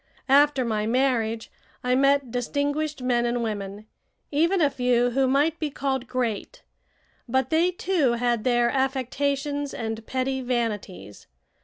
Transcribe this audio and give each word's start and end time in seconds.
After 0.29 0.65
my 0.65 0.87
marriage 0.87 1.51
I 1.83 1.93
met 1.93 2.31
distinguished 2.31 3.03
men 3.03 3.23
and 3.23 3.43
women, 3.43 3.85
even 4.31 4.59
a 4.59 4.71
few 4.71 5.11
who 5.11 5.27
might 5.27 5.59
be 5.59 5.69
called 5.69 6.07
great; 6.07 6.63
but 7.29 7.51
they, 7.51 7.69
too, 7.69 8.13
had 8.13 8.43
their 8.43 8.71
affectations 8.71 9.75
and 9.75 10.03
petty 10.07 10.41
vanities. 10.41 11.27